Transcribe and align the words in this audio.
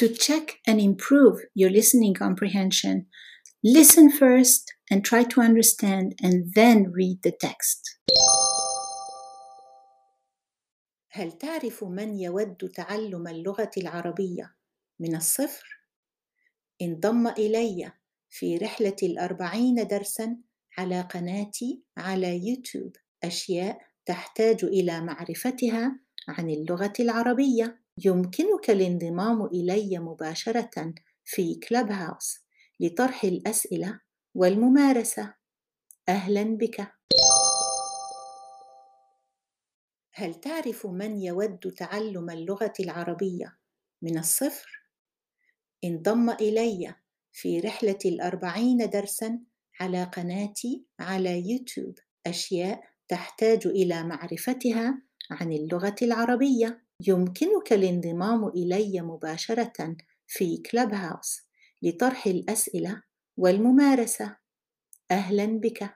To 0.00 0.08
check 0.08 0.60
and 0.66 0.80
improve 0.80 1.44
your 1.54 1.68
listening 1.68 2.14
comprehension, 2.14 3.04
listen 3.62 4.10
first 4.10 4.72
and 4.90 5.04
try 5.04 5.24
to 5.24 5.42
understand 5.42 6.14
and 6.22 6.54
then 6.54 6.90
read 6.90 7.18
the 7.22 7.32
text. 7.32 8.00
هل 11.10 11.32
تعرف 11.32 11.84
من 11.84 12.20
يود 12.20 12.56
تعلم 12.56 13.28
اللغة 13.28 13.70
العربية 13.76 14.54
من 15.00 15.16
الصفر؟ 15.16 15.66
انضم 16.82 17.26
إلي 17.28 17.92
في 18.30 18.56
رحلة 18.56 18.96
الأربعين 19.02 19.86
درسا 19.86 20.36
على 20.78 21.00
قناتي 21.00 21.82
على 21.96 22.48
يوتيوب 22.48 22.96
أشياء 23.24 23.78
تحتاج 24.06 24.64
إلى 24.64 25.00
معرفتها 25.00 26.00
عن 26.28 26.50
اللغة 26.50 26.92
العربية 27.00 27.80
يمكنك 28.04 28.70
الانضمام 28.70 29.44
إلي 29.44 29.98
مباشرة 29.98 30.94
في 31.24 31.54
كلب 31.54 31.90
هاوس 31.90 32.38
لطرح 32.80 33.24
الأسئلة 33.24 34.00
والممارسة. 34.34 35.34
أهلا 36.08 36.42
بك. 36.42 36.86
هل 40.12 40.34
تعرف 40.34 40.86
من 40.86 41.22
يود 41.22 41.58
تعلم 41.58 42.30
اللغة 42.30 42.72
العربية؟ 42.80 43.58
من 44.02 44.18
الصفر؟ 44.18 44.82
انضم 45.84 46.30
إلي 46.30 46.94
في 47.32 47.60
رحلة 47.60 47.98
الأربعين 48.04 48.90
درسا 48.90 49.40
على 49.80 50.04
قناتي 50.04 50.84
على 51.00 51.50
يوتيوب. 51.50 51.98
أشياء 52.26 52.84
تحتاج 53.08 53.66
إلى 53.66 54.02
معرفتها 54.02 55.02
عن 55.30 55.52
اللغة 55.52 55.96
العربية. 56.02 56.89
يمكنك 57.08 57.72
الانضمام 57.72 58.48
إلي 58.48 59.00
مباشرة 59.00 59.96
في 60.26 60.56
كلب 60.56 60.94
هاوس 60.94 61.40
لطرح 61.82 62.26
الأسئلة 62.26 63.02
والممارسة 63.36 64.36
أهلا 65.10 65.46
بك 65.46 65.90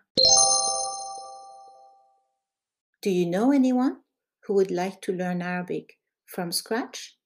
Do 3.02 3.10
you 3.10 3.26
know 3.26 3.52
anyone 3.52 3.96
who 4.44 4.54
would 4.54 4.70
like 4.70 5.02
to 5.02 5.12
learn 5.12 5.42
Arabic 5.42 5.98
from 6.24 6.50
scratch? 6.50 7.18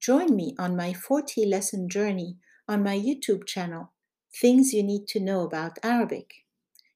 Join 0.00 0.34
me 0.34 0.56
on 0.58 0.76
my 0.76 0.92
40 0.92 1.46
lesson 1.46 1.88
journey 1.88 2.38
on 2.68 2.82
my 2.82 2.98
YouTube 2.98 3.46
channel, 3.46 3.92
Things 4.40 4.72
You 4.74 4.82
Need 4.82 5.06
to 5.08 5.20
Know 5.20 5.44
About 5.44 5.78
Arabic. 5.84 6.34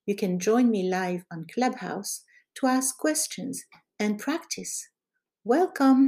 You 0.06 0.16
can 0.16 0.41
join 0.41 0.72
me 0.72 0.91
live 0.91 1.25
on 1.31 1.47
Clubhouse 1.55 2.25
to 2.56 2.66
ask 2.66 2.98
questions 2.98 3.64
and 4.00 4.19
practice. 4.19 4.89
Welcome! 5.44 5.98